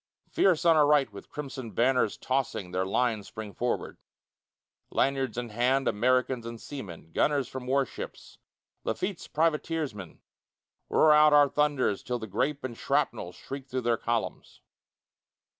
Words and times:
Fierce 0.31 0.65
on 0.65 0.75
our 0.75 0.87
right 0.87 1.13
with 1.13 1.29
crimson 1.29 1.69
banners 1.73 2.17
tossing 2.17 2.71
Their 2.71 2.87
lines 2.87 3.27
spring 3.27 3.53
forward. 3.53 3.99
Lanyards 4.89 5.37
in 5.37 5.49
hand, 5.49 5.87
Americans 5.87 6.43
and 6.43 6.59
seamen, 6.59 7.11
Gunners 7.11 7.47
from 7.47 7.67
warships, 7.67 8.39
Lafitte's 8.83 9.27
privateers 9.27 9.93
men, 9.93 10.19
Roar 10.89 11.13
out 11.13 11.33
our 11.33 11.47
thunders 11.49 12.01
till 12.01 12.17
the 12.17 12.25
grape 12.25 12.63
and 12.63 12.75
shrapnel 12.75 13.31
Shriek 13.31 13.67
through 13.67 13.81
their 13.81 13.95
columns. 13.95 14.61